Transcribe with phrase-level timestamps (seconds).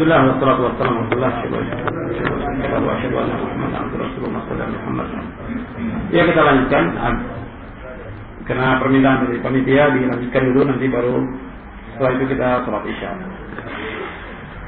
[0.00, 1.76] Alhamdulillah wassalatu wassalamu ala Rasulullah
[6.08, 6.84] Ya kita lanjutkan
[8.48, 11.20] karena permintaan dari panitia dilanjutkan dulu nanti baru
[11.92, 13.12] setelah itu kita sholat isya.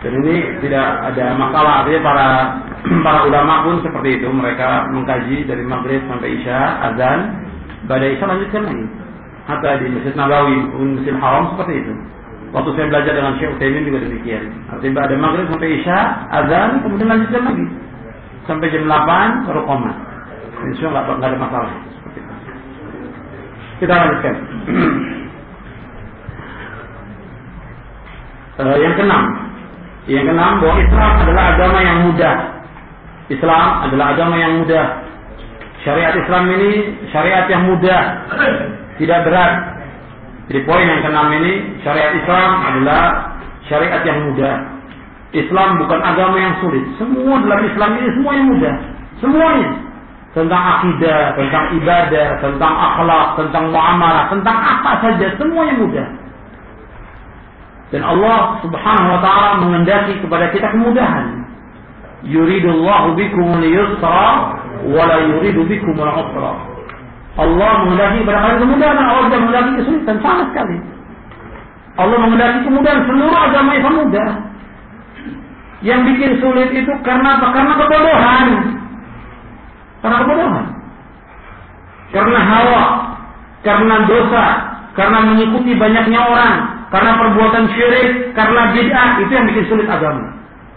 [0.04, 0.34] Dan ini
[0.68, 2.29] tidak ada masalah artinya para
[3.08, 7.21] para ulama pun seperti itu mereka mengkaji dari maghrib sampai isya azan
[7.89, 8.85] pada isya lanjutkan lagi.
[9.49, 10.61] Hatta di Masjid Nabawi,
[11.00, 12.21] Masjid Haram seperti itu.
[12.52, 14.44] Waktu saya belajar dengan Syekh Utsaimin juga demikian.
[14.68, 15.98] Artinya ada maghrib sampai isya,
[16.29, 17.66] azan, kemudian lanjutkan lagi.
[18.44, 19.92] Sampai jam 8 baru koma.
[20.68, 21.72] Insya Allah nggak ada masalah.
[23.80, 24.36] Kita lanjutkan.
[28.61, 29.22] uh, yang keenam.
[30.04, 32.36] Yang keenam bahwa Islam adalah agama yang mudah.
[33.33, 34.86] Islam adalah agama yang mudah.
[35.83, 36.70] Syariat Islam ini
[37.11, 38.03] syariat yang mudah,
[39.03, 39.72] tidak berat.
[40.51, 41.53] Jadi poin yang keenam ini
[41.87, 43.03] syariat Islam adalah
[43.71, 44.57] syariat yang mudah.
[45.33, 46.84] Islam bukan agama yang sulit.
[47.01, 48.75] Semua dalam Islam ini semua yang mudah.
[49.23, 49.71] Semuanya.
[50.33, 55.27] Tentang akidah, tentang ibadah, tentang akhlak, tentang muamalah, tentang apa saja.
[55.37, 56.09] Semuanya mudah.
[57.93, 61.45] Dan Allah subhanahu wa ta'ala mengendaki kepada kita kemudahan.
[62.25, 64.56] Yuridullahu bikumul yusra
[64.89, 66.72] wa la yuridu bikumul usra.
[67.33, 70.77] Allah mengendaki kalian kemudahan, Allah tidak mengendaki kesulitan sama sekali.
[71.97, 74.30] Allah mengendaki kemudahan seluruh agama Islam mudah.
[75.83, 77.47] Yang bikin sulit itu karena apa?
[77.56, 78.48] Karena kebodohan.
[80.05, 80.66] Karena kebodohan.
[82.12, 82.84] Karena hawa,
[83.64, 84.47] karena dosa,
[84.92, 86.56] karena mengikuti banyaknya orang,
[86.92, 90.28] karena perbuatan syirik, karena bid'ah, itu yang bikin sulit agama.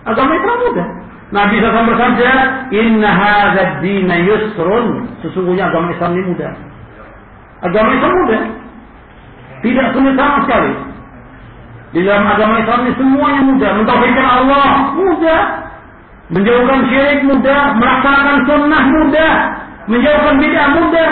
[0.08, 1.05] Agama itu mudah.
[1.36, 2.32] Nabi SAW bersabda,
[2.72, 5.04] Inna hadzal dina yusrun.
[5.20, 6.52] Sesungguhnya agama Islam ini mudah.
[7.60, 8.42] Agama Islam mudah.
[9.60, 10.74] Tidak sulit sama sekali.
[11.92, 13.72] Di dalam agama Islam ini semuanya mudah.
[13.76, 15.42] Mentauhidkan Allah mudah.
[16.32, 17.62] Menjauhkan syirik mudah.
[17.84, 19.34] Melaksanakan sunnah mudah.
[19.92, 21.12] Menjauhkan bid'ah mudah.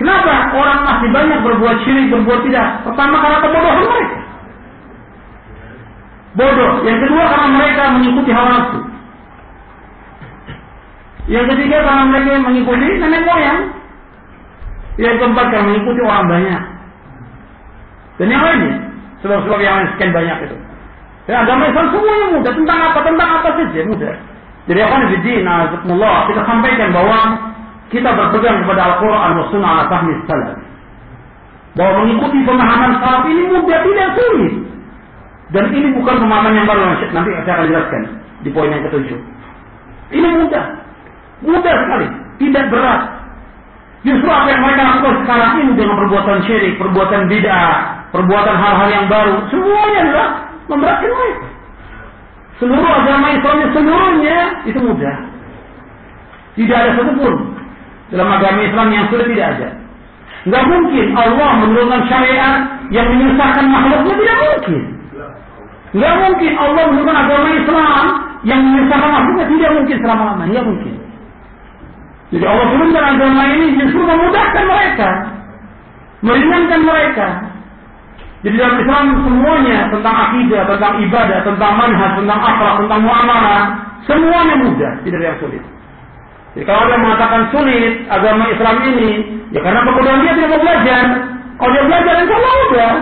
[0.00, 2.84] Kenapa orang masih banyak berbuat syirik, berbuat tidak?
[2.88, 4.25] Pertama karena kebodohan mereka.
[6.36, 6.84] Bodoh.
[6.84, 8.80] Yang kedua karena mereka mengikuti hawa nafsu.
[11.26, 13.60] Yang ketiga karena mereka mengikuti nenek moyang.
[15.00, 16.62] Yang keempat karena mengikuti orang banyak.
[18.20, 18.74] Dan yang lainnya.
[19.24, 20.56] Sebab-sebab yang sekian banyak itu.
[21.24, 22.52] Dan agama Islam semuanya mudah.
[22.52, 22.98] Tentang apa?
[23.00, 24.14] Tentang apa saja mudah.
[24.68, 25.20] Jadi apa nih?
[25.24, 27.18] Kita sampaikan bahwa
[27.88, 30.14] kita berpegang kepada Al-Quran dan Sunnah ala fahmi.
[31.76, 34.54] Bahwa mengikuti pemahaman salaf ini mudah tidak sulit.
[35.54, 38.02] Dan ini bukan pemahaman yang baru nanti saya akan jelaskan
[38.42, 39.18] di poin yang ketujuh.
[40.10, 40.64] Ini mudah,
[41.46, 42.06] mudah sekali,
[42.42, 43.02] tidak berat.
[44.06, 47.74] Justru apa yang mereka lakukan sekarang ini dengan perbuatan syirik, perbuatan bid'ah,
[48.14, 50.28] perbuatan hal-hal yang baru, semuanya adalah
[50.70, 51.46] memberatkan mereka.
[52.56, 55.16] Seluruh agama Islam seluruhnya itu mudah.
[56.56, 57.34] Tidak ada satupun
[58.08, 59.68] dalam agama Islam yang sudah tidak ada.
[60.46, 62.54] Nggak mungkin Allah menurunkan syariat
[62.94, 64.95] yang menyusahkan makhluknya tidak mungkin.
[65.94, 68.04] Nggak mungkin Allah menurunkan agama Islam
[68.42, 70.50] yang menyusahkan makhluknya tidak mungkin selama-lamanya.
[70.50, 70.94] Nggak mungkin.
[72.26, 75.08] Jadi Allah turunkan agama ini justru memudahkan mereka.
[76.26, 77.26] Meringankan mereka.
[78.42, 83.62] Jadi dalam Islam semuanya tentang akidah, tentang ibadah, tentang manhaj, tentang akhlak, tentang muamalah,
[84.06, 85.62] semuanya mudah, tidak ada yang sulit.
[86.54, 89.10] Jadi kalau dia mengatakan sulit agama Islam ini,
[89.50, 91.04] ya karena kebodohan dia tidak mau belajar.
[91.56, 92.92] Kalau dia belajar, insya Allah mudah.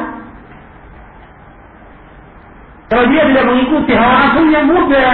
[2.94, 5.12] Kalau dia tidak mengikuti hawa nafsu yang mudah,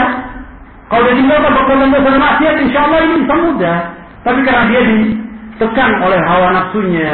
[0.92, 3.78] kalau dia tinggalkan perbuatan dosa dan maksiat, insya Allah ini bisa mudah.
[4.20, 7.12] Tapi karena dia ditekan oleh hawa nafsunya,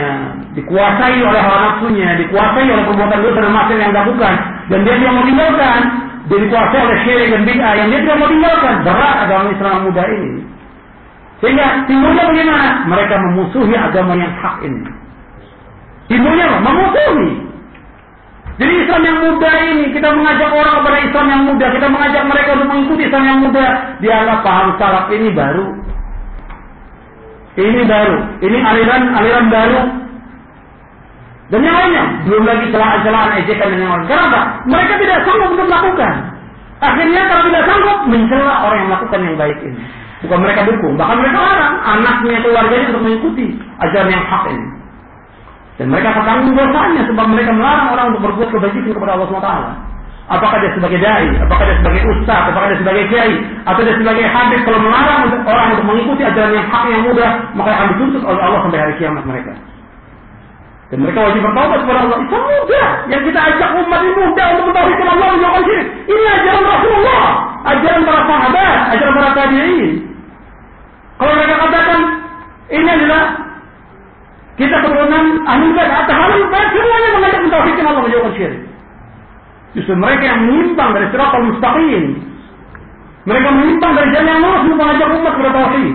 [0.58, 4.34] dikuasai oleh hawa nafsunya, dikuasai oleh perbuatan dosa dan maksiat yang dilakukan,
[4.66, 5.80] dan dia tidak mau tinggalkan,
[6.26, 10.06] dia dikuasai oleh syirik dan bid'ah yang dia tidak mau tinggalkan, berat agama Islam mudah
[10.10, 10.32] ini.
[11.46, 12.68] Sehingga timbulnya bagaimana?
[12.90, 14.82] Mereka memusuhi agama yang hak ini.
[16.10, 16.58] Timbulnya?
[16.58, 17.45] Memusuhi.
[18.56, 22.50] Jadi Islam yang muda ini, kita mengajak orang kepada Islam yang muda, kita mengajak mereka
[22.56, 23.66] untuk mengikuti Islam yang muda,
[24.00, 25.66] dianggap paham salaf ini baru.
[27.56, 29.80] Ini baru, ini aliran-aliran baru.
[31.46, 34.06] Dan yang lainnya, belum lagi celaan-celaan, ejekan dan yang lain.
[34.08, 34.40] Kenapa?
[34.66, 36.14] Mereka tidak sanggup untuk melakukan.
[36.80, 39.80] Akhirnya kalau tidak sanggup, mencela orang yang melakukan yang baik ini.
[40.24, 43.46] Bukan mereka dukung, bahkan mereka larang anaknya, keluarganya untuk mengikuti
[43.84, 44.66] ajaran yang hak ini.
[45.76, 49.52] Dan mereka bertanggung dosanya sebab mereka melarang orang untuk berbuat kebajikan kepada Allah SWT.
[50.26, 54.26] Apakah dia sebagai dai, apakah dia sebagai ustaz, apakah dia sebagai kiai, atau dia sebagai
[54.26, 58.40] habib kalau melarang orang untuk mengikuti ajaran yang hak yang mudah, maka akan dituntut oleh
[58.42, 59.54] Allah sampai hari kiamat mereka.
[60.86, 62.18] Dan mereka wajib bertobat kepada Allah.
[62.22, 62.88] Itu mudah.
[63.10, 65.86] Yang kita ajak umat ini mudah untuk mentauhidkan Allah menjauhkan syirik.
[66.06, 67.24] Ini ajaran Rasulullah,
[67.74, 69.90] ajaran para sahabat, ajaran para tabi'in.
[71.16, 72.00] Kalau mereka katakan
[72.70, 73.22] ini adalah
[74.56, 78.60] kita ahli bid'ah atau hal baik semuanya mengajak mentauhidkan Allah menjauhkan syirik.
[79.76, 82.04] Justru mereka yang menyimpang dari siratal mustaqim.
[83.28, 85.94] Mereka menyimpang dari jalan yang lurus mengajak umat kepada tauhid.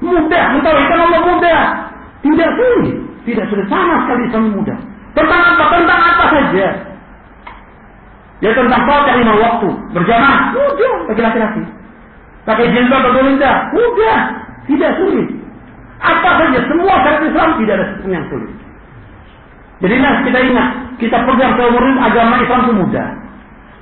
[0.00, 1.62] Mudah, mentauhidkan Allah mudah.
[2.24, 2.96] Tidak sulit.
[3.28, 4.78] Tidak sudah sama sekali sama mudah.
[5.12, 5.64] Tentang apa?
[5.76, 6.66] Tentang apa saja.
[8.40, 9.68] Ya tentang sholat lima waktu.
[9.92, 10.40] Berjamaah.
[10.56, 11.62] Mudah bagi laki-laki.
[12.48, 13.56] Pakai jilbab atau tidak?
[13.76, 14.18] Mudah.
[14.64, 15.28] Tidak sulit.
[16.00, 16.58] Apa saja.
[16.68, 18.52] Semua syariat Islam tidak ada yang sulit.
[19.84, 20.68] Jadi nah, kita ingat.
[20.96, 23.08] Kita pegang seumur agama Islam itu mudah.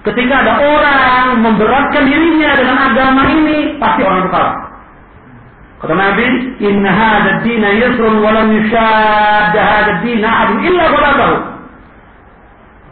[0.05, 4.57] Ketika ada orang memberatkan dirinya dengan agama ini, pasti orang itu kalah.
[5.81, 6.27] Kata Nabi,
[6.61, 11.37] "Inna hadha ad-din yusrun wa lam yushadda hadha ad-din ahad illa ghalabahu."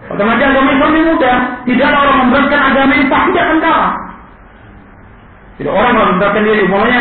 [0.09, 1.37] Kata Nabi, agama Islam ini mudah.
[1.69, 3.93] Tidaklah orang memberatkan agama ini pasti akan kalah.
[5.61, 7.01] Tidak orang memberatkan diri, mulanya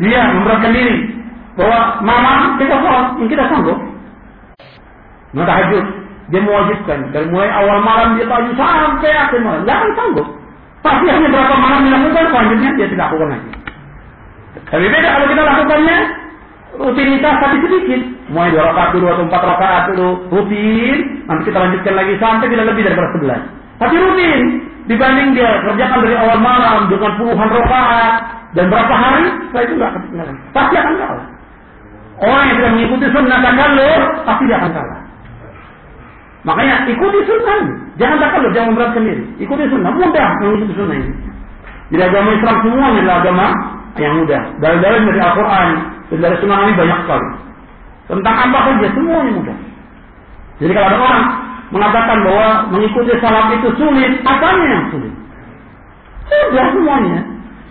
[0.00, 1.21] dia memberatkan diri
[1.58, 3.78] bahwa mama kita sholat, yang kita sanggup.
[5.32, 5.84] Nah tahajud,
[6.28, 10.28] dia mewajibkan dari mulai awal malam dia tahajud sampai akhir malam, tidak akan sanggup.
[10.82, 13.50] Pasti hanya berapa malam dilakukan, selanjutnya dia tidak lakukan lagi.
[14.72, 15.96] Tapi beda kalau kita lakukannya
[16.76, 18.00] rutinitas tapi sedikit.
[18.32, 20.96] Mulai dua rakaat dulu atau empat rakaat dulu rutin.
[21.28, 23.40] Nanti kita lanjutkan lagi sampai tidak lebih dari sebelas.
[23.76, 24.40] Tapi rutin
[24.88, 28.12] dibanding dia kerjakan dari awal malam dengan puluhan rakaat
[28.52, 30.36] dan berapa hari setelah itu nggak ketinggalan.
[30.52, 31.26] Pasti akan kalah.
[32.22, 35.00] Orang yang tidak mengikuti sunnah takalur pasti dia akan kalah.
[36.46, 37.60] Makanya ikuti sunnah.
[37.98, 39.24] Jangan takalur, jangan memberatkan diri.
[39.42, 39.90] Ikuti sunnah.
[39.90, 41.10] Mudah mengikuti sunnah ini.
[41.92, 43.46] Jadi agama Islam semuanya adalah agama
[44.00, 44.42] yang mudah.
[44.64, 45.68] Dalil-dalil dari Al-Quran
[46.08, 47.28] dan dari Sunnah Nabi banyak sekali.
[48.08, 49.58] Tentang apa saja semuanya mudah.
[50.62, 51.24] Jadi kalau ada orang
[51.68, 55.12] mengatakan bahwa mengikuti salam itu sulit, apanya yang sulit?
[56.30, 57.18] Sudah semuanya.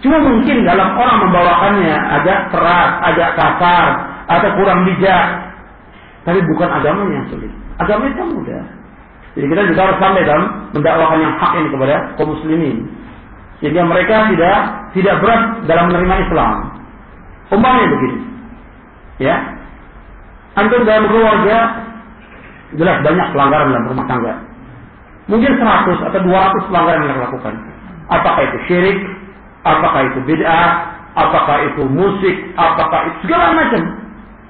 [0.02, 3.86] Cuma mungkin dalam orang membawakannya agak keras, agak kasar,
[4.28, 5.26] atau kurang bijak.
[6.22, 7.52] Tapi bukan agamanya yang sulit.
[7.82, 8.64] Agama itu mudah.
[9.32, 10.46] Jadi kita juga harus sampai dalam
[10.76, 12.78] mendakwakan yang hak ini kepada kaum muslimin
[13.62, 14.58] sehingga mereka tidak
[14.98, 16.56] tidak berat dalam menerima Islam.
[17.52, 18.20] Umpamanya begini,
[19.20, 19.36] ya,
[20.56, 21.58] antum dalam keluarga
[22.80, 24.34] jelas banyak pelanggaran dalam rumah tangga.
[25.30, 27.54] Mungkin 100 atau 200 pelanggaran yang dilakukan.
[28.12, 29.00] Apakah itu syirik?
[29.64, 30.70] Apakah itu bid'ah?
[31.16, 32.36] Apakah itu musik?
[32.58, 34.01] Apakah itu segala macam?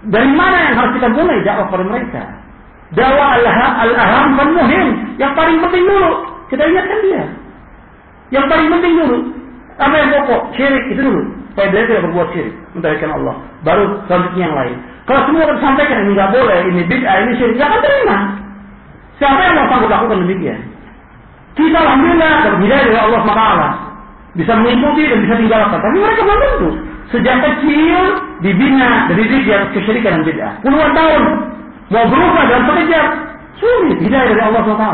[0.09, 2.23] Dari mana yang harus kita mulai dakwah pada mereka?
[2.97, 4.87] Dakwah al-aham al muhim.
[5.21, 6.11] Yang paling penting dulu.
[6.49, 7.23] Kita ingatkan dia.
[8.33, 9.17] Yang paling penting dulu.
[9.77, 10.41] Apa yang pokok?
[10.57, 11.21] Syirik itu dulu.
[11.53, 12.55] Supaya dia tidak berbuat syirik.
[12.73, 13.35] Mentahirkan Allah.
[13.61, 14.75] Baru selanjutnya yang lain.
[15.05, 18.17] Kalau semua kita sampaikan ini nggak boleh, ini bid'ah, ini syirik, nggak akan terima.
[19.21, 20.59] Siapa yang mau sanggup lakukan demikian?
[21.53, 23.45] Kita alhamdulillah terhidayah dari Allah SWT.
[24.31, 25.79] Bisa mengikuti dan bisa tinggalkan.
[25.83, 26.69] Tapi mereka belum tentu.
[27.11, 27.99] Sejak kecil
[28.39, 30.53] dibina dari diri yang kesyirikan dan bid'ah.
[30.63, 31.21] Puluhan tahun
[31.91, 33.05] mau berubah dalam sekejap
[33.59, 34.87] sulit hidayah dari Allah SWT.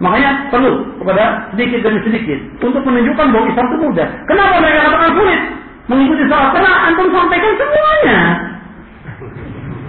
[0.00, 4.08] Makanya perlu kepada sedikit demi sedikit untuk menunjukkan bahwa Islam itu mudah.
[4.24, 5.40] Kenapa mereka katakan sulit
[5.92, 6.50] mengikuti salat?
[6.56, 8.18] Karena antum sampaikan semuanya.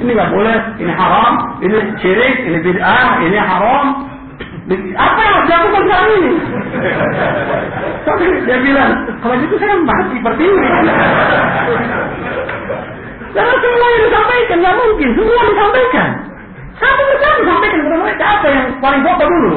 [0.02, 1.34] Ini nggak boleh, ini haram,
[1.64, 4.11] ini syirik, ini bid'ah, ini haram.
[4.96, 6.32] Apa yang harus dilakukan sekarang ini?
[8.02, 10.68] Tapi dia bilang, kalau gitu saya mati ini.
[13.32, 15.10] Karena semua yang disampaikan, nggak mungkin.
[15.16, 16.08] Semua disampaikan.
[16.82, 19.56] Satu persatu disampaikan kepada mereka apa yang paling pokok dulu.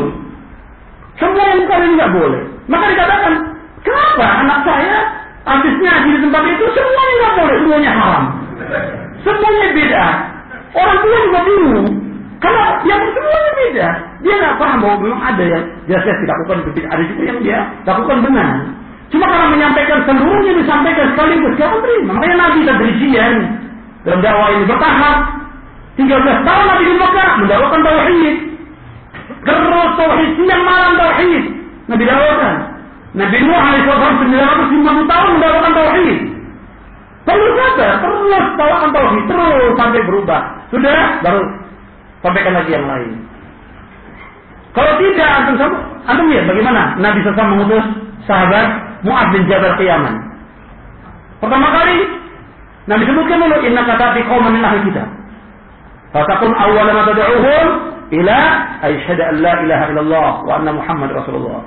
[1.18, 2.42] Semua yang bukan ini nggak boleh.
[2.66, 3.33] Maka dikatakan,
[3.87, 4.97] kenapa anak saya
[5.44, 8.25] habis ngaji di tempat itu semuanya nggak boleh, semuanya haram.
[9.23, 10.04] Semuanya beda.
[10.75, 11.88] Orang tua juga bingung.
[12.42, 13.88] Karena yang semuanya beda.
[14.25, 16.88] Dia nggak paham bahwa memang ada yang jelas-jelas dilakukan berbeda.
[16.88, 18.50] Ada juga yang dia lakukan benar.
[19.12, 22.11] Cuma karena menyampaikan seluruhnya disampaikan sekaligus, jangan terima.
[22.16, 23.35] Makanya Nabi tadrisian
[24.09, 25.19] dalam dakwah ini bertahap.
[25.95, 26.11] 13
[26.43, 28.35] tahun Nabi di Mekah mendakwakan tauhid.
[29.45, 31.45] Terus tauhid siang malam tauhid.
[31.87, 32.54] Nabi dakwahkan.
[33.14, 36.19] Nabi Nuh alaihissalam 950 tahun mendakwakan tauhid.
[37.25, 40.40] Perlu saja, terus bawakan tauhid, terus sampai berubah.
[40.69, 41.40] Sudah, baru
[42.25, 43.34] sampaikan lagi yang lain.
[44.75, 45.78] Kalau tidak, antum sama,
[46.11, 47.87] antum lihat bagaimana Nabi SAW mengutus
[48.26, 48.66] sahabat
[49.07, 50.14] Mu'ad bin Jabal ke Yaman.
[51.38, 51.99] Pertama kali,
[52.90, 55.07] Nabi sebutkan dulu, inna kata fi qawman min ahli kitab.
[56.11, 57.66] Fatakun awwala ma tad'uhum
[58.19, 58.38] ila
[58.83, 61.62] asyhadu an la ilaha illallah wa anna Muhammad Rasulullah.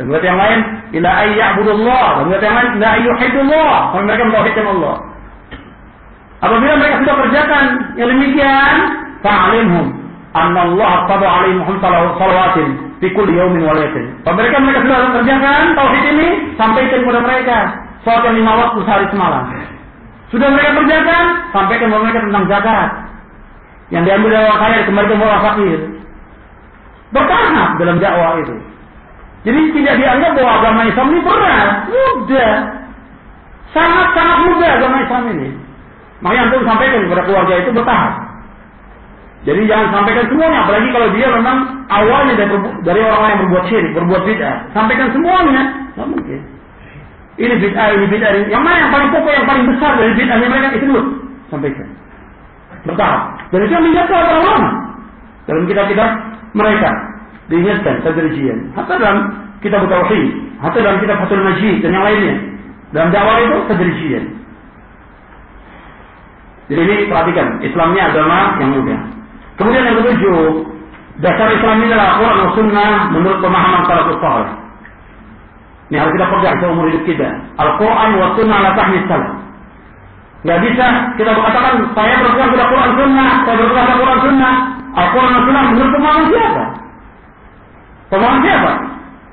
[0.00, 0.58] Dan berarti yang lain
[0.94, 3.76] ila ayyabudullah, dan berarti yang lain ila ayyuhidullah,
[4.06, 4.96] mereka mentauhidkan Allah.
[6.38, 7.64] Apabila mereka sudah kerjakan
[7.98, 8.76] yang demikian,
[9.26, 9.97] fa'alimhum
[10.38, 12.68] Allah qada alaihim salawatin
[13.02, 14.06] fi kulli yawmin wa lailatin.
[14.22, 17.56] Mereka mereka sudah kerjakan tauhid ini sampaikan kepada mereka
[18.06, 19.42] salat yang lima waktu sehari semalam.
[20.28, 21.24] Sudah mereka kerjakan,
[21.56, 22.88] sampaikan kepada mereka tentang zakat.
[23.88, 25.78] Yang diambil dari orang kaya kembali ke orang fakir.
[27.08, 28.56] Bertahap dalam dakwah itu.
[29.48, 32.54] Jadi tidak dianggap bahwa agama Islam ini berat, mudah.
[33.72, 35.48] Sangat-sangat mudah agama Islam ini.
[36.20, 38.27] Makanya untuk sampaikan kepada keluarga itu bertahap.
[39.46, 42.52] Jadi jangan sampaikan semuanya, apalagi kalau dia memang awalnya dari,
[42.82, 44.56] dari orang-orang yang berbuat syirik, berbuat bid'ah.
[44.74, 45.62] Sampaikan semuanya,
[45.94, 46.40] nggak mungkin.
[47.38, 48.44] Ini bid'ah, ini bid'ah, ini.
[48.50, 51.02] Yang mana yang paling pokok, yang paling besar dari bid'ahnya mereka itu dulu.
[51.54, 51.86] Sampaikan.
[52.82, 53.20] Bertahap.
[53.54, 54.70] Dan itu yang diingatkan oleh ulama.
[55.46, 56.10] Dalam kitab-kitab
[56.52, 56.90] mereka.
[57.48, 58.58] Diingatkan, tadrijian.
[58.76, 59.18] Hatta dalam
[59.64, 60.28] kitab Tauhid.
[60.60, 62.34] Hatta dalam kitab Fatul Majid dan yang lainnya.
[62.92, 64.24] Dalam dakwah itu tadrijian.
[66.68, 69.00] Jadi ini perhatikan, Islamnya agama yang mudah.
[69.58, 70.38] Kemudian yang ketujuh,
[71.18, 74.50] dasar Islam ini adalah Quran dan Sunnah menurut pemahaman salafus saleh.
[75.88, 77.28] Ini harus kita pegang seumur hidup kita.
[77.58, 79.32] Al-Quran wa Sunnah la tahmid salah.
[80.46, 80.84] Gak bisa
[81.18, 84.54] kita mengatakan saya berpegang pada Quran Sunnah, saya berpegang pada Quran Sunnah.
[84.94, 86.64] Al-Quran dan Sunnah menurut pemahaman siapa?
[88.08, 88.72] Pemahaman siapa?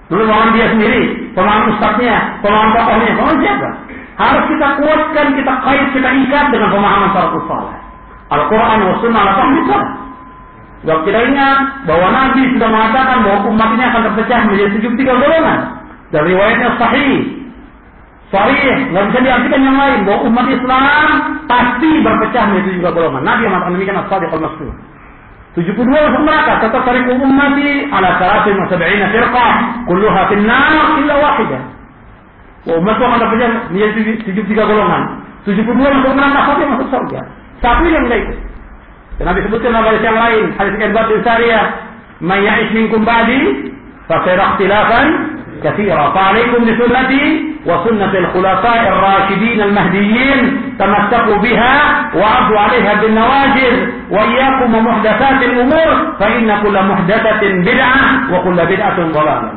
[0.09, 1.01] Menurut pemahaman dia sendiri,
[1.37, 3.69] pemahaman ustadznya, pemahaman tokohnya, pemahaman siapa?
[4.15, 7.77] Harus kita kuatkan, kita kait, kita ikat dengan pemahaman salafus saleh.
[8.33, 10.04] Al-Quran wa Sunnah la tahmid salah.
[10.85, 11.57] Ingat
[11.89, 15.59] bahwa Nabi sudah mengatakan bahwa umat ini akan terpecah menjadi 73 golongan.
[16.13, 17.13] Dan riwayatnya sahih.
[18.29, 21.07] Sahih, nggak bisa diartikan yang lain bahwa umat Islam
[21.49, 23.21] pasti berpecah menjadi 73 golongan.
[23.25, 24.73] Nabi yang mengatakan demikian as-sadiq al-masdur.
[25.55, 29.53] 72 masuk neraka, tetap tarik ummati ala salatin wa sab'ina firqah,
[29.87, 31.61] kulluha finnar illa wahidah.
[32.75, 35.01] Umat akan terpecah menjadi 73 golongan.
[35.47, 37.19] 72 masuk neraka, satu masuk surga.
[37.63, 38.37] Satu yang enggak ikut.
[39.15, 41.65] Dan Nabi sebutkan dalam hadis yang lain, hadis Irbad bin Sariyah,
[42.19, 43.71] "Man ya'ish minkum ba'di
[44.11, 45.05] fa sayara ikhtilafan
[45.63, 46.11] katsira.
[46.11, 47.23] Fa 'alaikum bi sunnati
[47.63, 50.39] wa sunnati al-khulafa'i ar-rasyidin al-mahdiyyin
[50.75, 51.75] tamassaku biha
[52.11, 53.75] wa 'addu 'alayha bin nawajid
[54.11, 59.55] wa iyyakum wa muhdatsatil umur fa inna kulla muhdatsatin bid'ah wa kulla bid'atin dhalalah."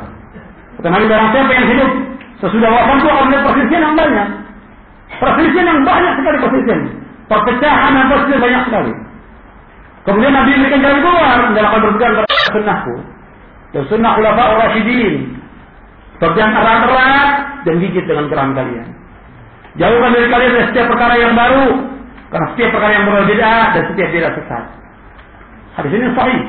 [0.78, 1.90] Kata Nabi barang siapa yang hidup
[2.38, 4.28] sesudah wafat itu melihat perselisihan yang banyak.
[5.18, 6.80] Perselisihan yang banyak sekali perselisihan.
[7.26, 8.92] Perpecahan perselisihan banyak sekali.
[10.08, 12.94] Kemudian Nabi memberikan jalan keluar dalam berpegang kepada sunnahku.
[13.76, 15.36] Dan sunnah ulama Rasyidin.
[16.16, 17.30] Pegang erat-erat
[17.68, 18.88] dan gigit dengan keram kalian.
[19.76, 21.92] Jauhkan dari kalian dari setiap perkara yang baru.
[22.32, 24.64] Karena setiap perkara yang berbeda dan setiap beda sesat.
[25.76, 26.42] Hadis ini sahih.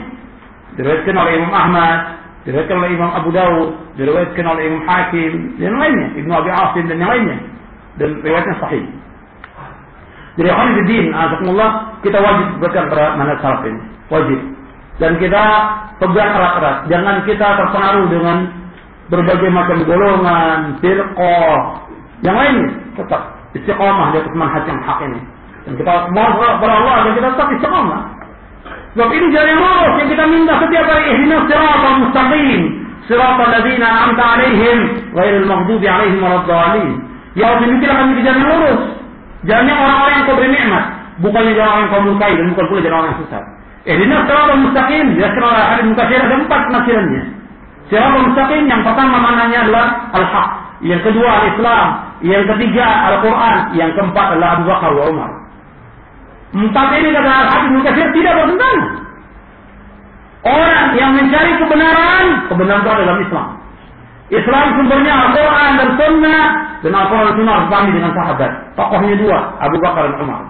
[0.79, 1.99] Diriwayatkan oleh Imam Ahmad,
[2.47, 6.83] diriwayatkan oleh Imam Abu Dawud, diriwayatkan oleh Imam Hakim, dan yang lainnya, Ibnu Abi Asim
[6.87, 7.37] dan yang lainnya.
[7.99, 8.87] Dan riwayatnya sahih.
[10.37, 11.69] Jadi Khalifuddin, azakumullah,
[12.05, 13.81] kita wajib berpegang pada manhaj salaf ini.
[14.13, 14.39] Wajib.
[14.99, 15.43] Dan kita
[15.97, 16.77] pegang erat-erat.
[16.91, 18.37] Jangan kita terpengaruh dengan
[19.09, 21.59] berbagai macam golongan, firqah,
[22.21, 22.69] yang lainnya.
[22.99, 23.21] Tetap
[23.55, 25.21] istiqamah di atas manhaj yang hak ini.
[25.65, 28.01] Dan kita mohon kepada Allah agar kita tetap istiqamah.
[28.97, 31.03] Sebab ini jalan lurus yang kita minta setiap hari.
[31.13, 32.61] Ihdinas siratal mustaqim.
[33.05, 34.79] Siratal ladzina an'amta alaihim
[35.13, 36.89] ghairil maghdubi alaihim waladdallin.
[37.37, 38.81] Ya Allah, demikian kami ke jalan lurus.
[39.47, 40.83] Jalannya orang-orang yang kau beri nikmat,
[41.23, 43.43] bukannya jalan orang yang kau murkai dan bukan pula jalan orang yang sesat.
[43.87, 47.21] Eh, ini siratal mustaqim, dijelaskan oleh hadis mutasyir ada empat penafsirannya.
[47.87, 50.49] Siratal mustaqim yang pertama maknanya adalah al-haq,
[50.83, 51.87] yang kedua al-Islam,
[52.19, 55.31] yang ketiga Al-Quran, yang keempat adalah Abu Bakar wa Umar.
[56.49, 58.87] Empat ini kata hadis mutasyir tidak bertentangan.
[60.39, 63.47] Orang yang mencari kebenaran, kebenaran itu adalah Islam.
[64.29, 66.43] Islam sumbernya Al-Quran dan Sunnah
[66.79, 68.51] dan Al-Quran Sunnah harus dengan sahabat.
[68.79, 70.41] Tokohnya dua, Abu Bakar dan Umar.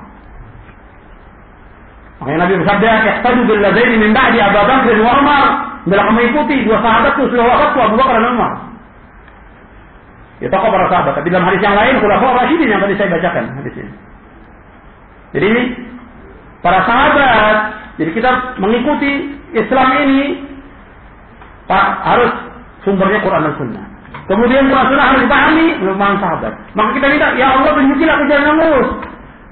[2.20, 5.46] Makanya Nabi bersabda, "Ihtaju bil ladaini min ba'di Abu Bakar dan Umar."
[5.88, 8.52] Bila kamu ikuti dua sahabat itu sudah wafat Abu Bakar dan Umar.
[10.40, 11.14] Ya tokoh para sahabat.
[11.20, 13.88] Tapi dalam hadis yang lain, Khulafaur Rasyidin yang tadi saya bacakan hadisnya.
[15.36, 15.64] Jadi ini
[16.64, 17.56] para sahabat,
[18.00, 19.12] jadi kita mengikuti
[19.52, 20.22] Islam ini
[21.70, 22.32] Pak harus
[22.82, 23.89] sumbernya Quran dan Sunnah.
[24.25, 26.53] Kemudian Quran Sunnah harus dipahami merupakan sahabat.
[26.73, 28.89] Maka kita minta, ya Allah tunjukilah ke jalan yang lurus.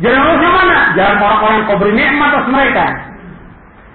[0.00, 0.78] Jalan yang lurus yang mana?
[0.96, 2.84] Jalan orang-orang yang kau beri nikmat atas mereka.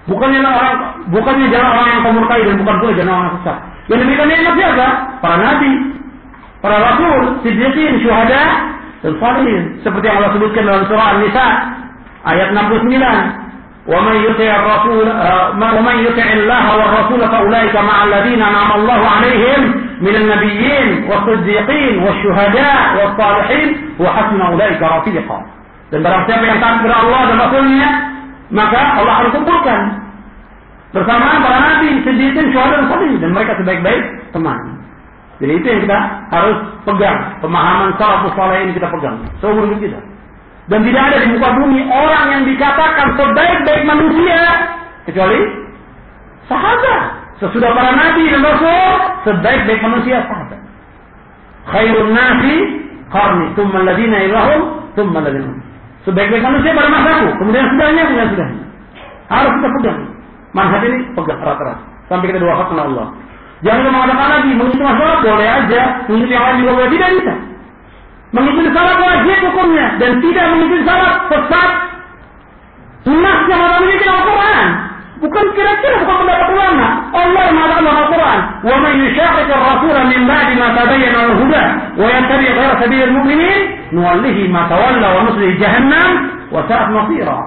[0.08, 0.76] Bukannya orang,
[1.10, 3.58] bukannya jalan orang yang kau murkai dan bukan pula jalan orang yang sesat.
[3.88, 4.88] Yang demikian nikmat siapa?
[5.18, 5.72] Para nabi,
[6.62, 8.42] para rasul, siddiqin, syuhada,
[9.02, 9.62] dan salihin.
[9.82, 11.46] Seperti yang Allah sebutkan dalam surah An-Nisa
[12.22, 13.48] ayat 69.
[13.88, 15.06] ومن يطع الرسول
[15.56, 23.68] ومن يطع الله والرسول فاولئك مع الذين انعم الله عليهم من النبيين والصديقين والشهداء والصالحين
[24.00, 25.38] وحسن اولئك رفيقا
[25.88, 27.88] dan barang siapa yang taat kepada Allah dan Rasulnya
[28.52, 29.80] maka Allah akan kumpulkan
[30.92, 34.02] bersama para nabi, siddiqin, syuhada dan salihin dan mereka sebaik-baik
[34.32, 34.56] teman.
[35.38, 35.98] Jadi itu yang kita
[36.34, 37.18] harus pegang.
[37.44, 40.00] Pemahaman salafus saleh ini kita pegang seumur hidup kita.
[40.68, 44.40] Dan tidak ada di muka bumi orang yang dikatakan sebaik-baik manusia
[45.08, 45.40] kecuali
[46.50, 47.21] sahabat.
[47.41, 48.93] Sesudah para nabi dan rasul,
[49.25, 50.61] sebaik-baik manusia sahabat.
[51.69, 52.55] Khairun nasi
[53.09, 54.61] qarni, thumma alladziina ilahum,
[54.93, 55.53] thumma alladziina.
[56.05, 58.63] Sebaik-baik manusia pada masaku, kemudian sudahnya, kemudian sudahnya.
[59.31, 59.99] Harus kita pegang.
[60.53, 61.79] Manhaj ini pegang erat-erat
[62.11, 63.07] sampai kita diwafatkan Allah.
[63.63, 67.33] Jangan mengatakan lagi mengikuti masalah boleh aja, mengikuti yang lain juga boleh tidak bisa.
[68.33, 71.69] Mengikuti salat wajib hukumnya dan tidak mengikuti salat sesat.
[73.03, 74.67] Sunnah yang orang ini Al-Quran.
[75.23, 76.87] Bukan kira-kira bukan pendapat ulama.
[77.15, 81.63] Allah mengatakan dalam Al-Quran, "Wa man yushaqiq ar-rasul min ba'di ma tabayyana al-huda
[81.95, 83.61] wa yattabi' ghayra sabilil mu'minin,
[83.95, 86.09] nuwallihi ma tawalla wa nuslihi jahannam
[86.51, 87.39] wa sa'at masira."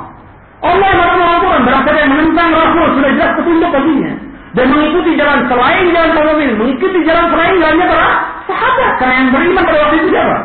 [0.65, 4.13] Allah mengatakan Al-Quran barang yang menentang Rasul sudah jelas petunjuk baginya
[4.57, 8.09] dan mengikuti jalan selain jalan mukmin, mengikuti jalan selain jalannya para
[8.49, 10.37] sahabat karena yang beriman pada waktu itu siapa?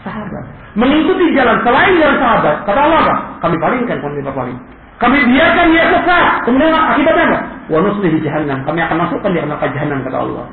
[0.00, 0.44] Sahabat.
[0.80, 2.54] Mengikuti jalan selain jalan sahabat.
[2.64, 3.04] Kata Allah?
[3.44, 4.79] Kami palingkan, kami paling.
[5.00, 6.24] Kami biarkan dia sesat.
[6.44, 7.38] Kemudian akibatnya apa?
[7.72, 8.60] Wa nuslihi jahannam.
[8.68, 10.46] Kami akan masukkan dia ke neraka jahannam kata Allah.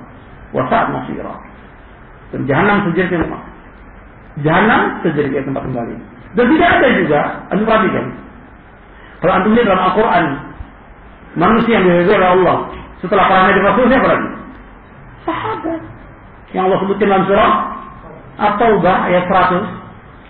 [0.55, 1.35] Wa sa'at masira.
[2.31, 3.41] Dan jahannam sejadi tempat.
[4.41, 5.95] Jahannam sejadi tempat kembali.
[6.35, 8.05] Dan tidak ada juga, anda perhatikan,
[9.17, 10.25] kalau antum lihat dalam Al-Quran,
[11.33, 12.57] manusia yang diridhoi oleh Allah
[13.01, 14.29] setelah para nabi rasul siapa lagi?
[15.25, 15.81] Sahabat.
[16.53, 17.51] Yang Allah sebutkan dalam surah
[18.37, 19.76] At-Taubah ayat 100.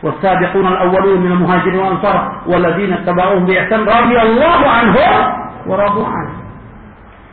[0.02, 5.12] والسابقون الأولون من المهاجرين والأنصار والذين اتبعوهم بإحسان رضي الله عنهم
[5.66, 6.34] ورضوا عنه.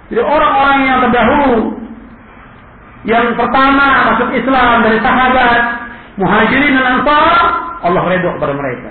[0.10, 1.74] Jadi orang-orang yang terdahulu
[3.10, 5.62] yang pertama masuk Islam dari sahabat
[6.18, 7.46] muhajirin dan ansar
[7.86, 8.90] Allah redha kepada mereka.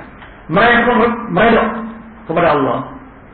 [0.49, 0.90] Mereka
[1.28, 1.69] meredok
[2.25, 2.78] kepada Allah.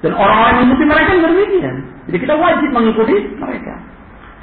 [0.03, 1.77] Dan orang-orang yang mengikuti mereka juga demikian.
[2.11, 3.75] Jadi kita wajib mengikuti mereka.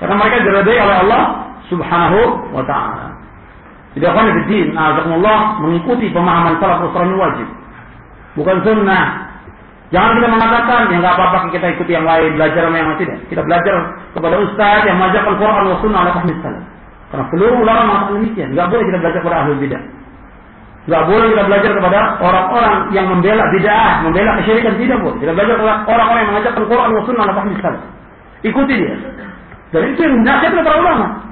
[0.01, 1.23] Karena mereka diredai oleh Allah
[1.69, 2.21] subhanahu
[2.55, 3.14] wa ta'ala.
[3.96, 7.48] Jadi akan bidin, azakumullah, mengikuti pemahaman salaf usrani wajib.
[8.36, 9.24] Bukan sunnah.
[9.88, 12.92] Jangan kita mengatakan, ya nggak apa-apa kita ikuti yang lain, belajar sama yang.
[13.00, 13.32] Tidak.
[13.32, 13.74] Kita belajar
[14.12, 16.64] kepada ustaz yang mengajarkan Quran wa sunnah ala fahmi salaf.
[17.08, 18.48] Karena seluruh ulama mengatakan demikian.
[18.52, 19.82] Nggak boleh kita belajar kepada ahli bidah.
[20.86, 25.18] Tidak boleh kita belajar kepada orang-orang yang membela bid'ah, membela kesyirikan tidak boleh.
[25.24, 27.82] Kita belajar kepada orang-orang yang mengajarkan Quran dan Sunnah dan salaf.
[28.44, 28.94] Ikuti dia.
[29.72, 31.25] Dan itu yang nasihat para ulama.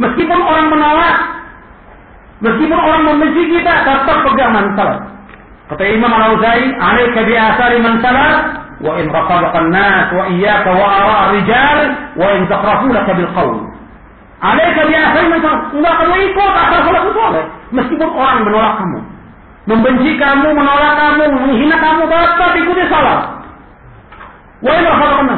[0.00, 1.16] Meskipun orang menolak,
[2.40, 5.00] meskipun orang membenci kita, tetap pegang salaf.
[5.68, 10.86] Kata Imam Al-Auza'i, "Alaika bi asari man salaf wa in raqabaka an-nas wa iyyaka wa
[10.90, 11.78] ara' rijal
[12.16, 13.56] wa in taqrafu laka bil qawl."
[14.40, 15.60] Alaika bi asari man salaf.
[15.76, 17.44] Enggak kamu ikut asal salafus saleh.
[17.72, 18.98] Meskipun orang menolak kamu,
[19.68, 23.18] membenci kamu, menolak kamu, menghina kamu, tetap ikuti salah.
[24.64, 24.72] Wa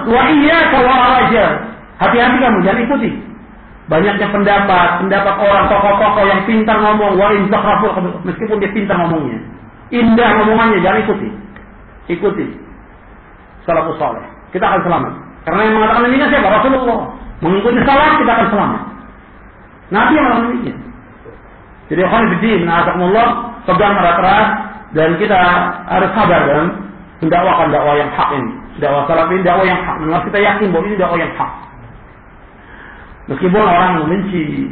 [0.06, 1.46] wa iyyaka wa araja.
[1.98, 3.33] Hati-hati kamu, jangan ikuti.
[3.84, 7.52] Banyaknya pendapat, pendapat orang tokoh-tokoh yang pintar ngomong, wa in
[8.24, 9.36] meskipun dia pintar ngomongnya.
[9.92, 11.28] Indah ngomongannya, jangan ikuti.
[12.08, 12.46] Ikuti.
[13.68, 14.24] Salafus saleh.
[14.56, 15.12] Kita akan selamat.
[15.44, 16.48] Karena yang mengatakan ini siapa?
[16.48, 17.00] Rasulullah.
[17.44, 18.82] Mengikuti salah kita akan selamat.
[19.92, 20.78] Nabi yang mengatakan demikian.
[21.84, 23.26] Jadi ikhwan bidin, na'azakumullah,
[23.68, 24.48] pegang erat-erat
[24.96, 25.36] dan kita
[25.84, 26.68] harus sabar dalam
[27.20, 28.52] mendakwakan dakwah yang hak ini.
[28.80, 29.96] Dakwah salaf ini dakwah yang hak.
[30.00, 31.50] Memang kita yakin bahwa ini dakwah yang hak.
[33.24, 34.68] Meskipun orang membenci,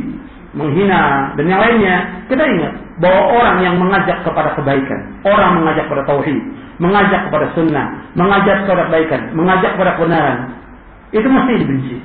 [0.53, 1.97] menghina dan yang lainnya,
[2.29, 6.39] kita ingat bahwa orang yang mengajak kepada kebaikan, orang mengajak kepada tauhid,
[6.77, 10.39] mengajak kepada sunnah, mengajak kepada kebaikan, mengajak kepada kebenaran,
[11.17, 11.97] itu mesti dibenci.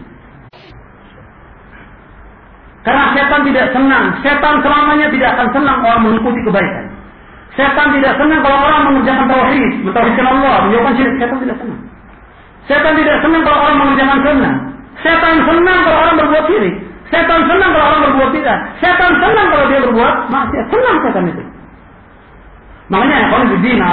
[2.88, 4.06] Karena setan tidak senang.
[4.24, 6.88] Setan selamanya tidak akan senang orang mengikuti kebaikan.
[7.60, 11.16] Setan tidak senang kalau orang mengerjakan tauhid, mentauhidkan Allah, menjauhkan syirik.
[11.20, 11.82] Setan tidak senang.
[12.64, 14.56] Setan tidak senang kalau orang mengerjakan sunnah.
[15.06, 16.76] Setan senang kalau orang berbuat syirik.
[17.08, 18.58] Setan senang kalau orang berbuat tidak.
[18.82, 20.66] Setan senang kalau dia berbuat maksiat.
[20.74, 21.44] Senang setan itu.
[22.88, 23.88] Makanya ya, kalau di dina,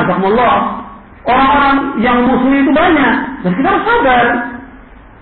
[1.24, 3.14] orang-orang yang musuh itu banyak.
[3.42, 4.26] Dan kita harus sabar.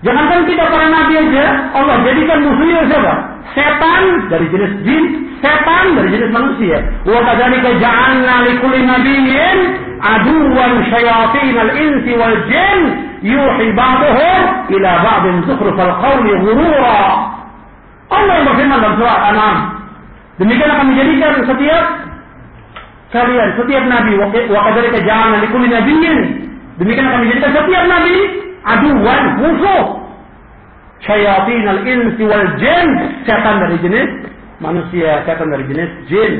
[0.03, 3.33] Jangankan kita para nabi aja, Allah jadikan musuhnya siapa?
[3.51, 5.03] setan dari jenis jin,
[5.43, 6.79] setan dari jenis manusia.
[7.03, 9.59] Wa kadzalika ja'alna likulli nabiyyin
[9.99, 12.79] aduwan syayatin al-insi wal jin
[13.23, 14.41] yuhi ba'dhum
[14.75, 16.99] ila ba'din zukhrufal qawli ghurura.
[18.11, 19.57] Allah yang berfirman dalam surah An-An'am.
[20.43, 21.85] Demikian akan menjadikan setiap
[23.13, 26.19] kalian, setiap nabi wa kadzalika ja'alna likulli nabiyyin
[26.81, 28.15] demikian akan menjadikan setiap nabi
[28.65, 30.03] aduwan musuh
[31.05, 32.87] syayatin al-insi wal jin,
[33.27, 34.09] setan dari jenis
[34.63, 36.33] manusia, setan dari jenis jin.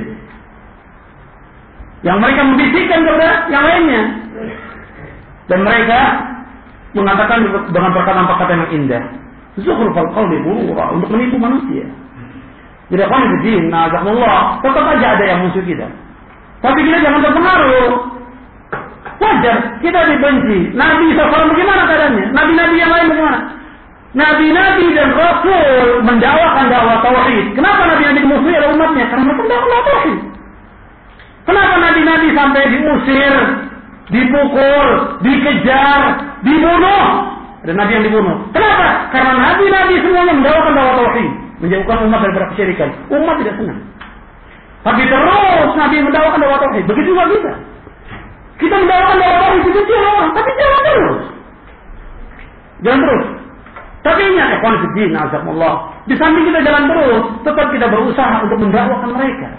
[2.04, 4.04] Yang mereka membisikkan kepada yang lainnya.
[5.48, 6.00] Dan mereka
[6.94, 7.42] mengatakan
[7.74, 9.04] dengan perkataan-perkataan yang indah.
[9.62, 11.86] Zuhrufal qawli ghurura untuk menipu manusia.
[12.90, 14.62] Tidak boleh begini, nazakumullah.
[14.62, 15.86] Tetap aja ada yang musuh kita.
[16.62, 17.92] Tapi kita jangan terpengaruh.
[19.22, 20.74] Wajar, kita dibenci.
[20.74, 22.26] Nabi SAW bagaimana keadaannya?
[22.34, 23.40] Nabi-nabi yang lain bagaimana?
[24.14, 27.46] Nabi-nabi dan Rasul mendakwakan dakwah tauhid.
[27.58, 29.06] Kenapa nabi-nabi musuh adalah umatnya?
[29.10, 30.20] Karena mereka mendakwah tauhid.
[31.44, 33.34] Kenapa nabi-nabi sampai diusir,
[34.12, 34.88] dipukul,
[35.24, 36.02] dikejar,
[36.44, 37.06] dibunuh?
[37.64, 38.36] Ada nabi yang dibunuh.
[38.52, 39.08] Kenapa?
[39.16, 41.32] Karena nabi-nabi semuanya mendakwakan dakwah tauhid,
[41.64, 42.90] menjauhkan umat dari kesyirikan.
[43.08, 43.80] Umat tidak senang.
[44.84, 46.84] Tapi terus nabi mendakwakan dakwah tauhid.
[46.92, 47.54] Begitu juga kita.
[48.60, 51.22] Kita mendakwakan dakwah tauhid itu orang, tapi jangan terus.
[52.84, 53.28] Jangan terus.
[54.04, 55.76] Tapi ingat, ikhwan fiddin, azakumullah.
[56.04, 59.50] Di samping kita jalan terus, tetap kita berusaha untuk mendakwakan mereka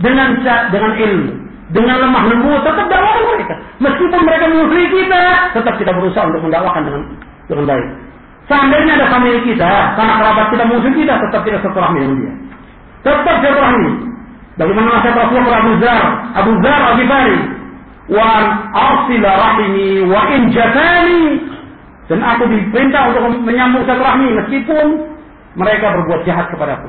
[0.00, 0.40] dengan
[0.72, 1.32] dengan ilmu,
[1.74, 3.54] dengan lemah lembut tetap dakwakan mereka.
[3.82, 7.02] Meskipun mereka memusuhi kita, tetap kita berusaha untuk mendakwakan dengan
[7.50, 7.86] dengan baik.
[8.46, 12.32] Seandainya ada family kita, karena kerabat kita musuh kita, tetap kita silaturahmi dengan dia.
[13.02, 13.90] Tetap silaturahmi.
[14.56, 17.38] Bagaimana nasihat Rasulullah Abu Zar, Abu Zar Abi Bari,
[18.06, 18.28] wa
[18.70, 21.22] asila rahimi wa in jafani.
[22.06, 24.86] Dan aku diperintah untuk menyambung silaturahmi meskipun
[25.58, 26.86] mereka berbuat jahat kepadaku.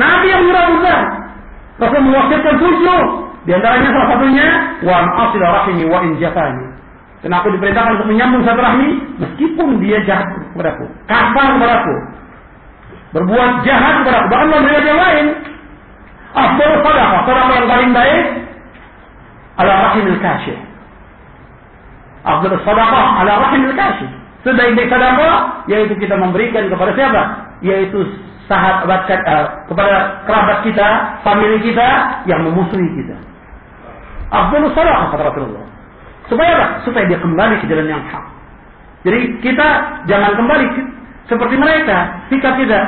[0.00, 1.02] Nabi yang menyuruh Abu Zar,
[1.76, 3.25] Rasul mewakilkan tujuh.
[3.46, 4.46] Di antaranya salah satunya
[4.82, 6.66] wa asil rahimi wa in jafani.
[7.22, 11.94] Dan aku diperintahkan untuk menyambung satu rahmi meskipun dia jahat kepadaku, kasar kepadaku,
[13.14, 15.26] berbuat jahat kepadaku, bahkan memberi yang lain.
[16.36, 18.24] Afdal sadaqah, sadaqah yang paling baik
[19.58, 20.56] ala rahimil kasih.
[22.22, 24.10] Afdal sadaqah ala rahimil kasih.
[24.46, 27.22] Sebaik-baik sadaqah yaitu kita memberikan kepada siapa?
[27.64, 28.06] Yaitu
[28.46, 31.88] sahabat uh, kepada kerabat kita, famili kita
[32.30, 33.25] yang memusuhi kita.
[34.30, 35.66] Afdalus salah Rasulullah.
[36.26, 36.66] Supaya apa?
[36.82, 38.24] Supaya dia kembali ke jalan yang hak.
[39.06, 39.68] Jadi kita
[40.10, 40.64] jangan kembali
[41.30, 42.80] seperti mereka, sikap kita.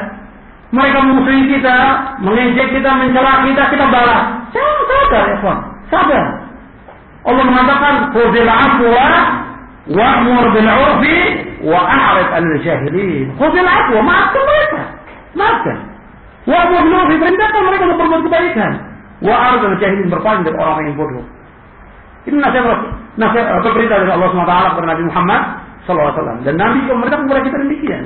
[0.75, 1.77] Mereka memusuhi kita,
[2.21, 4.25] mengejek kita, mencela kita, kita balas.
[4.53, 5.37] Jangan sabar ya
[5.89, 6.25] sabar.
[7.25, 9.09] Allah mengatakan, "Khudil afwa
[9.89, 11.19] wa'mur bil 'urfi
[11.65, 14.83] wa a'rid 'anil jahilin." Khudil afwa, maafkan mereka.
[15.37, 15.77] Maafkan.
[16.49, 18.73] Wa bunuh diperintahkan mereka untuk berbuat kebaikan.
[19.19, 21.27] Wa arzul jahilin berpaling dari orang yang bodoh.
[22.29, 22.79] Ini nasihat
[23.19, 25.43] nasihat atau perintah dari Allah SWT kepada Nabi Muhammad
[25.89, 26.45] SAW.
[26.45, 28.03] Dan Nabi mereka kepada kita demikian.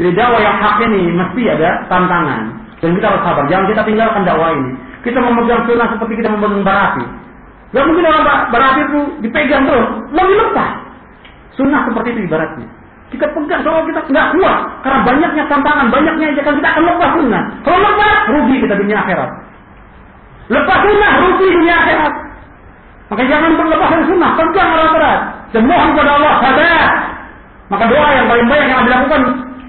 [0.00, 2.42] Jadi dakwah yang hak ini mesti ada tantangan.
[2.82, 3.44] Dan kita harus sabar.
[3.46, 4.72] Jangan kita tinggalkan dakwah ini.
[5.06, 7.04] Kita memegang sunnah seperti kita memegang barafi.
[7.72, 9.88] Gak mungkin orang barafi itu dipegang terus.
[10.12, 10.72] Lalu lepas.
[11.56, 12.68] Sunnah seperti itu ibaratnya.
[13.12, 17.42] Kita pegang soal kita nggak kuat karena banyaknya tantangan, banyaknya ajakan kita akan lepas sunnah.
[17.60, 19.30] Kalau lepas, rugi kita dunia akhirat.
[20.52, 22.12] Lepas sunnah, rugi dunia akhirat.
[23.08, 25.20] Maka jangan berlepas dari sunnah, pegang orang berat.
[25.52, 26.88] Dan mohon kepada Allah sabar.
[27.72, 29.22] Maka doa yang paling banyak yang Nabi lakukan,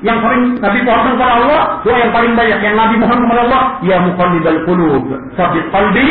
[0.03, 3.61] yang paling Nabi mohon kepada Allah, doa yang paling banyak yang Nabi mohon kepada Allah,
[3.87, 5.03] Ya muqallibal qulub,
[5.39, 6.07] sabit qalbi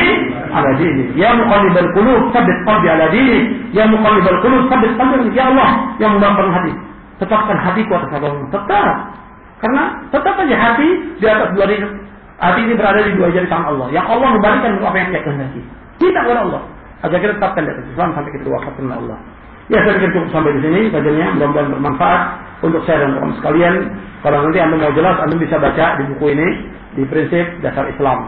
[0.48, 1.04] ala dini.
[1.20, 3.38] Ya muqallibal qulub, sabit qalbi ala dini.
[3.76, 5.68] Ya muqallibal qulub, sabit qalbi Ya Allah
[6.00, 6.72] yang membangun hati
[7.22, 8.50] tetapkan hatiku atas agamamu.
[8.50, 8.94] Tetap.
[9.62, 10.88] Karena tetap aja hati
[11.22, 11.86] di atas dua jari.
[12.42, 13.86] Hati ini berada di dua jari tangan Allah.
[13.94, 15.62] Yang Allah memberikan apa yang dia kehendaki.
[16.02, 16.62] Kita kepada Allah.
[17.06, 19.18] Agar kita tetapkan di atas Islam sampai kita diwafatkan oleh Allah.
[19.70, 22.22] Ya saya pikir cukup sampai di sini kajiannya mudah-mudahan bermanfaat
[22.66, 23.74] untuk saya dan kamu sekalian.
[24.26, 26.48] Kalau nanti anda mau jelas, anda bisa baca di buku ini
[26.98, 28.18] di prinsip dasar Islam.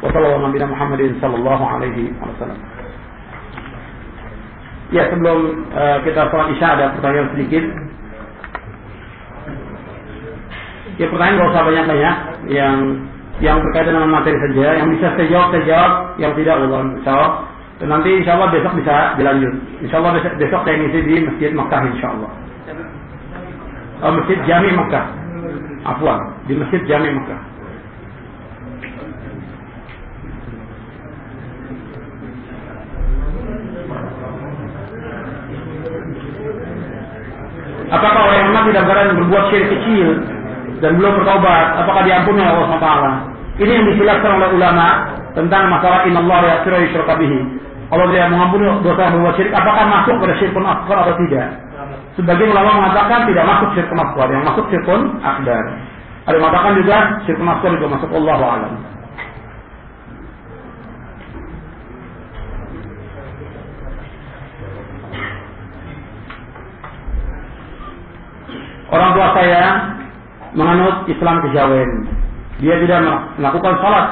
[0.00, 2.56] Wassalamualaikum warahmatullahi wabarakatuh.
[4.90, 7.89] Ya sebelum uh, kita sholat isya ada pertanyaan sedikit.
[11.00, 12.16] Ya pertanyaan gak usah banyak-banyak
[12.52, 12.76] yang
[13.40, 17.30] yang berkaitan dengan materi saja, yang bisa saya jawab saya jawab, yang tidak Allah Allah.
[17.80, 19.54] Dan nanti insya Allah besok bisa dilanjut.
[19.80, 22.30] Insya Allah besok, besok saya ngisi di Masjid Makkah insya Allah.
[24.04, 25.04] Oh, Masjid Jami Makkah.
[25.88, 27.40] Afwan, di Masjid Jami Makkah.
[37.88, 40.39] Apakah orang yang mati dalam keadaan berbuat syirik kecil
[40.80, 42.88] dan belum bertobat, apakah diampuni oleh Allah SWT?
[43.60, 44.86] Ini yang disilakan oleh ulama
[45.36, 47.14] tentang masalah inallah ya sirah yusyraka.
[47.90, 51.46] Allah tidak mengampuni dosa berbuat syirik, apakah masuk pada syirkun akbar atau tidak?
[52.14, 55.62] Sebagian ulama mengatakan tidak masuk syirkun akbar, yang masuk syirkun akbar.
[56.24, 58.74] Ada yang mengatakan juga syirkun akbar juga masuk Allah alam.
[68.90, 69.62] Orang tua saya
[70.54, 71.90] menganut Islam kejawen.
[72.60, 72.98] Dia tidak
[73.40, 74.06] melakukan sholat,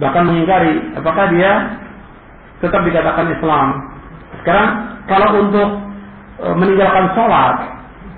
[0.00, 0.80] bahkan mengingkari.
[0.96, 1.52] Apakah dia
[2.64, 3.66] tetap dikatakan Islam?
[4.40, 4.68] Sekarang
[5.04, 5.68] kalau untuk
[6.40, 7.54] e, meninggalkan sholat,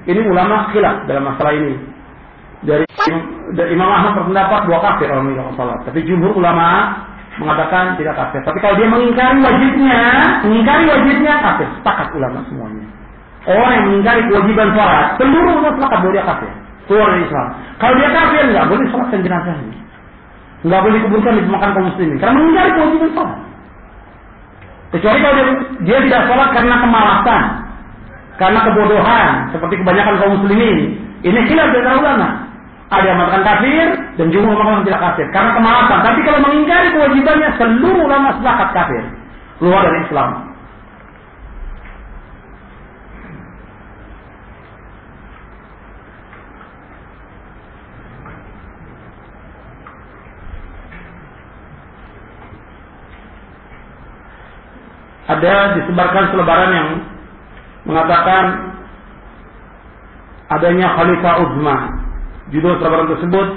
[0.07, 1.75] ini ulama khilaf dalam masalah ini.
[2.63, 2.87] Dari,
[3.59, 5.79] dari Imam Ahmad berpendapat dua kafir orang meninggalkan sholat.
[5.83, 6.95] Tapi jumhur ulama
[7.43, 8.41] mengatakan tidak kafir.
[8.47, 10.03] Tapi kalau dia mengingkari wajibnya,
[10.47, 11.69] mengingkari wajibnya kafir.
[11.83, 12.87] Sepakat ulama semuanya.
[13.47, 16.53] Orang yang mengingkari kewajiban sholat, seluruh ulama sepakat bahwa kafir.
[16.87, 17.49] Keluar dari Islam.
[17.83, 19.79] Kalau dia kafir, nggak boleh sholatkan jenazahnya.
[20.67, 22.17] Nggak boleh kuburkan di pemakaman kaum muslimin.
[22.19, 23.39] Karena mengingkari kewajiban sholat.
[24.95, 25.47] Kecuali kalau dia,
[25.83, 27.43] dia tidak sholat karena kemalasan,
[28.39, 30.79] karena kebodohan, seperti kebanyakan kaum muslimin.
[31.27, 32.29] Ini khilaf dari ulama.
[32.87, 35.99] Ada yang mengatakan kafir dan jumhur mengatakan tidak kafir karena kemalasan.
[36.07, 39.03] Tapi kalau mengingkari kewajibannya seluruh ulama sepakat kafir,
[39.59, 40.31] keluar dari Islam.
[55.27, 56.89] Ada disebarkan selebaran yang
[57.87, 58.45] mengatakan
[60.55, 61.77] adanya Khalifah Uzma.
[62.55, 63.49] Judul selebaran tersebut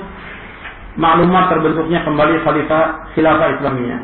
[0.98, 4.02] maklumat terbentuknya kembali Khalifah Khilafah Islamiyah.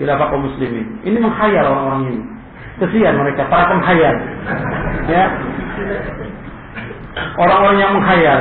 [0.00, 1.04] Khilafah kaum muslimin.
[1.04, 2.24] Ini menghayal orang-orang ini.
[2.80, 4.16] Kesian mereka, para penghayal.
[5.12, 5.28] Ya.
[7.36, 8.40] Orang-orang yang menghayal.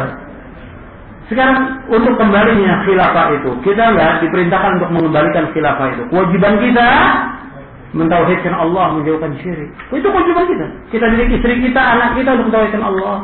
[1.27, 6.03] Sekarang untuk kembalinya khilafah itu, kita nggak diperintahkan untuk mengembalikan khilafah itu.
[6.11, 6.87] Kewajiban kita
[7.91, 9.69] mentauhidkan Allah, menjauhkan syirik.
[9.91, 10.67] Itu kewajiban kita.
[10.91, 13.15] Kita didik istri kita, anak kita untuk mentauhidkan Allah.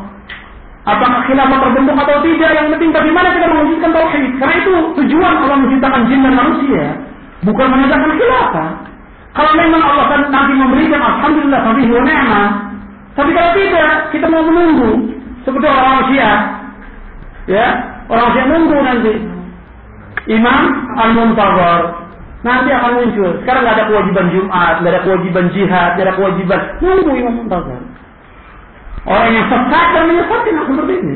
[0.88, 2.52] Apakah khilafah terbentuk atau tidak?
[2.56, 4.24] Yang penting bagaimana kita mewujudkan tauhid.
[4.40, 6.86] Karena itu tujuan Allah menciptakan jin dan manusia.
[7.44, 8.70] Bukan menegakkan khilafah.
[9.36, 12.44] Kalau memang Allah akan nanti memberikan Alhamdulillah tapi wa.
[13.20, 14.92] Tapi kalau tidak, kita mau menunggu.
[15.44, 16.40] Seperti orang Syiah.
[17.52, 17.68] Ya,
[18.08, 19.14] orang Syiah menunggu nanti.
[20.28, 20.62] Imam
[20.96, 22.07] Al-Muntazar
[22.46, 23.30] Nanti akan muncul.
[23.42, 26.60] Sekarang nggak ada kewajiban Jumat, nggak ada kewajiban jihad, nggak ada kewajiban.
[26.86, 27.82] Nunggu Imam Muntazar.
[29.08, 31.16] Orang yang sesat dan menyesatkan akan ini.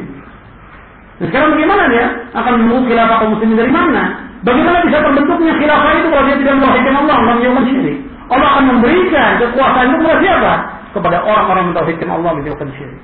[1.21, 4.03] Nah, sekarang bagaimana dia akan menunggu khilafah kaum muslimin dari mana?
[4.41, 7.97] Bagaimana bisa terbentuknya khilafah itu kalau dia tidak mentauhidkan Allah, menjauhkan syirik?
[8.31, 10.53] Allah akan memberikan kekuasaan itu kepada siapa?
[10.97, 13.01] Kepada orang-orang yang mentauhidkan Allah, menjauhkan syirik.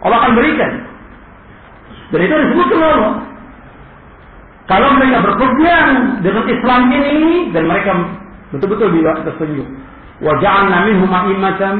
[0.00, 0.70] Allah akan berikan.
[2.14, 3.12] Dan itu disebutkan Allah.
[4.64, 7.92] Kalau mereka berpegang dengan Islam ini dan mereka
[8.48, 9.68] betul-betul bila tersenyum.
[10.24, 11.74] Wa ja'alna minhum a'immatan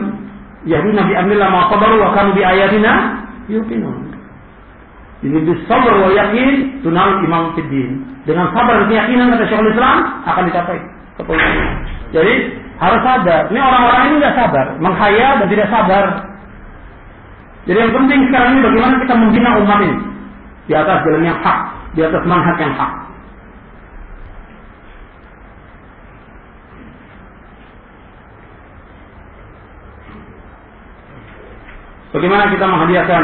[0.68, 4.12] yahduna bi amrillah ma sabaru wa kanu bi ayatina yuqinun.
[5.24, 8.04] Ini bisabar wa yakin tunal imam fiddin.
[8.28, 9.96] Dengan sabar dan keyakinan kata Syekhul Islam
[10.28, 10.78] akan dicapai.
[12.12, 12.34] Jadi
[12.76, 13.42] harus sabar.
[13.48, 16.04] Ini orang-orang ini tidak sabar, menghayal dan tidak sabar.
[17.64, 19.96] Jadi yang penting sekarang ini bagaimana kita membina umat ini
[20.68, 21.58] di atas jalan yang hak
[21.94, 22.92] di atas manhaj yang hak.
[32.14, 33.22] Bagaimana kita menghadiahkan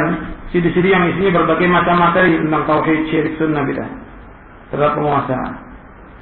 [0.50, 3.87] CD-CD yang isinya berbagai macam materi tentang tauhid, syirik, sunnah kita
[4.74, 5.38] terhadap penguasa.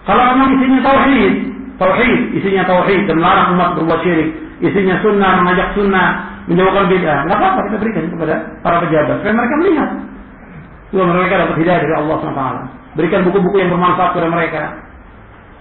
[0.04, 1.34] Kalau memang isinya tauhid,
[1.80, 4.28] tauhid, isinya tauhid dan melarang umat berbuat syirik,
[4.60, 6.08] isinya sunnah, mengajak sunnah,
[6.44, 9.90] menjauhkan bid'ah, nggak apa-apa kita berikan kepada para pejabat supaya mereka melihat
[10.88, 12.42] Semoga mereka dapat hidayah dari Allah SWT.
[12.96, 14.62] Berikan buku-buku yang bermanfaat kepada mereka.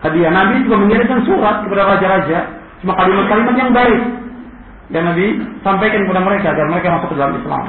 [0.07, 2.39] Hadiah Nabi juga mengirimkan surat kepada raja-raja.
[2.79, 3.99] Cuma kalimat-kalimat yang baik.
[4.87, 5.25] Yang Nabi
[5.65, 7.63] sampaikan kepada mereka agar mereka masuk ke dalam Islam.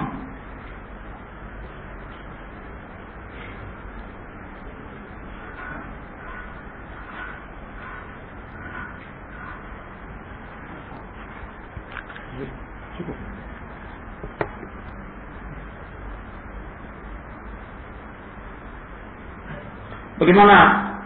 [20.29, 20.57] Bagaimana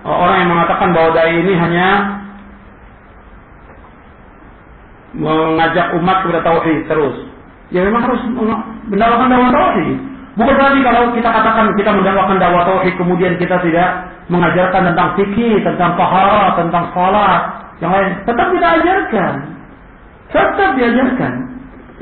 [0.02, 1.86] orang yang mengatakan bahwa dai ini hanya
[5.14, 7.30] mengajak umat kepada tauhid terus?
[7.70, 8.18] Ya memang harus
[8.90, 9.94] mendakwakan dakwah tauhid.
[10.34, 15.54] Bukan berarti kalau kita katakan kita mendakwakan dakwah tauhid kemudian kita tidak mengajarkan tentang fikih,
[15.62, 17.40] tentang tahara, tentang sholat,
[17.78, 18.10] yang lain.
[18.26, 19.34] Tetap kita ajarkan.
[20.34, 21.32] Tetap diajarkan.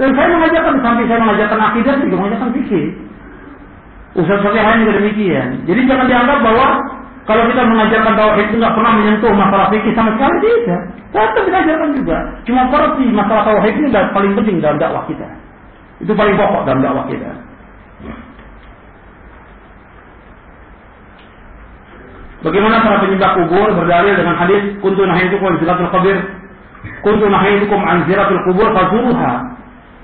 [0.01, 2.87] Dan saya mengajarkan sampai saya mengajarkan akidah juga mengajarkan fikih.
[4.17, 5.49] Yang lain juga demikian.
[5.69, 6.69] Jadi jangan dianggap bahwa
[7.31, 10.83] kalau kita mengajarkan tauhid itu nggak pernah menyentuh masalah fikih sama sekali tidak.
[11.15, 12.17] Tetap kita ajarkan juga.
[12.43, 15.27] Cuma seperti masalah tauhid ini paling penting dalam dakwah kita.
[16.03, 17.31] Itu paling pokok dalam dakwah kita.
[22.43, 26.17] Bagaimana para penyembah kubur berdalil dengan hadis kuntu nahaitukum an ziratul qabir
[27.07, 29.33] kuntu nahaitukum an ziratul kubur fazuruha.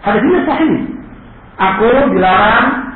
[0.07, 0.75] Hadis ini sahih.
[1.59, 2.87] Aku dilarang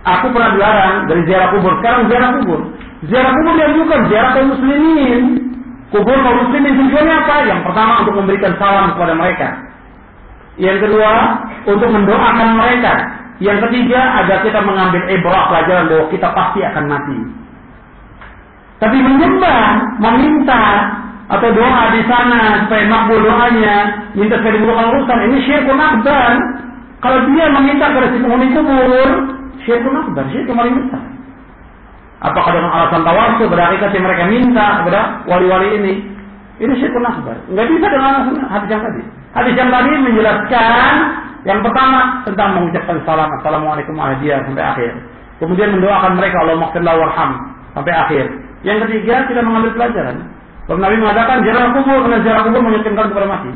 [0.00, 2.60] aku pernah dilarang dari ziarah kubur, sekarang ziarah kubur.
[3.04, 5.22] Ziarah kubur yang bukan ziarah kaum muslimin.
[5.92, 7.36] Kubur kaum muslimin tujuannya apa?
[7.44, 9.48] Yang pertama untuk memberikan salam kepada mereka.
[10.56, 11.12] Yang kedua,
[11.66, 12.92] untuk mendoakan mereka.
[13.42, 17.18] Yang ketiga, agar kita mengambil ibrah pelajaran bahwa kita pasti akan mati.
[18.78, 19.62] Tapi menyembah,
[19.98, 20.62] meminta
[21.24, 26.36] atau doa di sana supaya makbul doanya, minta supaya dimudahkan urusan, ini syirkun akbar.
[27.00, 29.08] Kalau dia meminta kepada si penghuni kubur,
[29.66, 31.13] syirkun akbar, syirkun paling besar.
[32.24, 35.94] Apakah dengan alasan tawasul berarti mereka minta kepada wali-wali ini?
[36.56, 37.36] Ini syirkun akbar.
[37.52, 39.02] Enggak bisa dengan alasan hadis yang tadi.
[39.36, 40.94] Hadis yang tadi menjelaskan
[41.44, 44.90] yang pertama tentang mengucapkan salam assalamualaikum warahmatullahi sampai akhir.
[45.36, 47.30] Kemudian mendoakan mereka Allah maghfirlah warham
[47.76, 48.24] sampai akhir.
[48.64, 50.16] Yang ketiga kita mengambil pelajaran.
[50.64, 53.50] Kalau Nabi mengatakan ziarah kubur karena ziarah kubur mengingatkan kepada mati.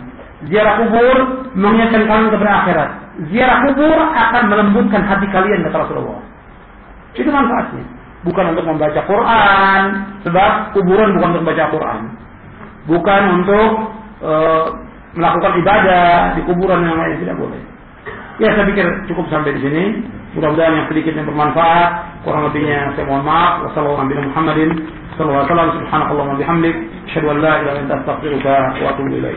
[0.53, 1.17] Ziarah kubur
[1.57, 2.89] mengingatkan kalian kepada akhirat.
[3.33, 6.21] Ziarah kubur akan melembutkan hati kalian kata Rasulullah.
[7.17, 7.98] Itu manfaatnya.
[8.27, 9.81] Bukan untuk membaca Quran,
[10.27, 12.01] sebab kuburan bukan untuk membaca Quran.
[12.89, 13.71] Bukan untuk
[14.27, 14.67] uh,
[15.15, 17.61] melakukan ibadah di kuburan yang lain tidak boleh.
[18.39, 19.85] Ya saya pikir cukup sampai di sini.
[20.39, 22.23] Mudah-mudahan yang sedikit yang bermanfaat.
[22.23, 23.67] Kurang lebihnya saya mohon maaf.
[23.67, 24.79] Wassalamualaikum warahmatullahi
[25.19, 25.83] wabarakatuh.
[25.83, 26.77] Subhanakallah wa bihamdik.
[27.11, 29.29] Asyhadu an la.